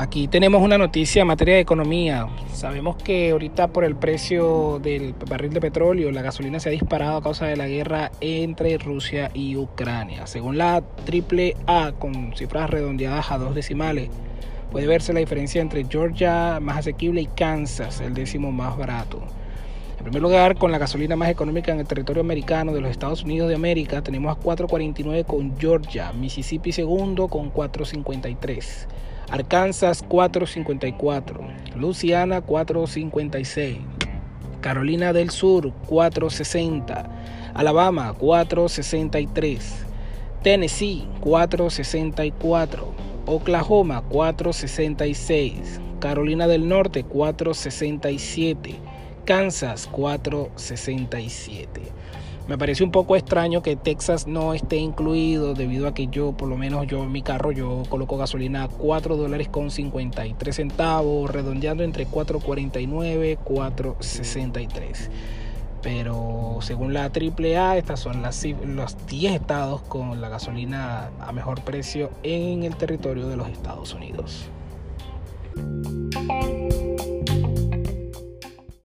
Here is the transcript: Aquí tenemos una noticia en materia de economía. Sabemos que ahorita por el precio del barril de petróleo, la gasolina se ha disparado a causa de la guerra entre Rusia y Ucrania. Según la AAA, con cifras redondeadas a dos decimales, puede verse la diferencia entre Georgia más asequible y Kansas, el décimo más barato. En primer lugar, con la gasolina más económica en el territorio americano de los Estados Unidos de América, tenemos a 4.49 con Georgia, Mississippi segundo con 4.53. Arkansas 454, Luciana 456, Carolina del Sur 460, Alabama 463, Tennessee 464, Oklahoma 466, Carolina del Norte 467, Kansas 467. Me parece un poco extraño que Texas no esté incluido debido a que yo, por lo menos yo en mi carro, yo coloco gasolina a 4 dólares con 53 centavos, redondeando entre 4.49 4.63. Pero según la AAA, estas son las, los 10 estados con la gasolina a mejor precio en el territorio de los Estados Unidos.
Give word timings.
Aquí 0.00 0.28
tenemos 0.28 0.62
una 0.62 0.78
noticia 0.78 1.22
en 1.22 1.26
materia 1.26 1.56
de 1.56 1.60
economía. 1.60 2.28
Sabemos 2.54 2.94
que 3.02 3.32
ahorita 3.32 3.66
por 3.66 3.82
el 3.82 3.96
precio 3.96 4.78
del 4.78 5.12
barril 5.28 5.52
de 5.52 5.60
petróleo, 5.60 6.12
la 6.12 6.22
gasolina 6.22 6.60
se 6.60 6.68
ha 6.68 6.72
disparado 6.72 7.16
a 7.16 7.22
causa 7.22 7.46
de 7.46 7.56
la 7.56 7.66
guerra 7.66 8.12
entre 8.20 8.78
Rusia 8.78 9.28
y 9.34 9.56
Ucrania. 9.56 10.28
Según 10.28 10.56
la 10.56 10.76
AAA, 10.76 11.94
con 11.98 12.32
cifras 12.36 12.70
redondeadas 12.70 13.32
a 13.32 13.38
dos 13.38 13.56
decimales, 13.56 14.08
puede 14.70 14.86
verse 14.86 15.12
la 15.12 15.18
diferencia 15.18 15.60
entre 15.60 15.84
Georgia 15.84 16.60
más 16.60 16.78
asequible 16.78 17.22
y 17.22 17.26
Kansas, 17.26 18.00
el 18.00 18.14
décimo 18.14 18.52
más 18.52 18.78
barato. 18.78 19.20
En 19.98 20.04
primer 20.04 20.22
lugar, 20.22 20.56
con 20.56 20.70
la 20.70 20.78
gasolina 20.78 21.16
más 21.16 21.28
económica 21.28 21.72
en 21.72 21.80
el 21.80 21.86
territorio 21.86 22.22
americano 22.22 22.72
de 22.72 22.80
los 22.80 22.90
Estados 22.90 23.24
Unidos 23.24 23.48
de 23.48 23.56
América, 23.56 24.00
tenemos 24.00 24.34
a 24.34 24.40
4.49 24.40 25.26
con 25.26 25.58
Georgia, 25.58 26.12
Mississippi 26.12 26.70
segundo 26.70 27.26
con 27.26 27.52
4.53. 27.52 28.86
Arkansas 29.30 30.02
454, 30.08 31.40
Luciana 31.76 32.40
456, 32.40 33.78
Carolina 34.60 35.12
del 35.12 35.30
Sur 35.30 35.72
460, 35.88 37.10
Alabama 37.54 38.14
463, 38.14 39.84
Tennessee 40.42 41.08
464, 41.20 42.94
Oklahoma 43.26 44.00
466, 44.02 45.80
Carolina 46.00 46.46
del 46.46 46.68
Norte 46.68 47.02
467, 47.02 48.76
Kansas 49.28 49.86
467. 49.88 51.82
Me 52.48 52.56
parece 52.56 52.82
un 52.82 52.90
poco 52.90 53.14
extraño 53.14 53.60
que 53.60 53.76
Texas 53.76 54.26
no 54.26 54.54
esté 54.54 54.76
incluido 54.76 55.52
debido 55.52 55.86
a 55.86 55.92
que 55.92 56.06
yo, 56.06 56.32
por 56.32 56.48
lo 56.48 56.56
menos 56.56 56.86
yo 56.86 57.02
en 57.02 57.12
mi 57.12 57.20
carro, 57.20 57.52
yo 57.52 57.82
coloco 57.90 58.16
gasolina 58.16 58.62
a 58.62 58.68
4 58.68 59.18
dólares 59.18 59.50
con 59.50 59.70
53 59.70 60.56
centavos, 60.56 61.30
redondeando 61.30 61.82
entre 61.82 62.06
4.49 62.06 63.36
4.63. 63.44 65.10
Pero 65.82 66.60
según 66.62 66.94
la 66.94 67.12
AAA, 67.14 67.76
estas 67.76 68.00
son 68.00 68.22
las, 68.22 68.42
los 68.64 68.96
10 69.08 69.34
estados 69.34 69.82
con 69.82 70.22
la 70.22 70.30
gasolina 70.30 71.10
a 71.20 71.32
mejor 71.32 71.60
precio 71.60 72.08
en 72.22 72.62
el 72.62 72.76
territorio 72.76 73.28
de 73.28 73.36
los 73.36 73.50
Estados 73.50 73.92
Unidos. 73.92 74.48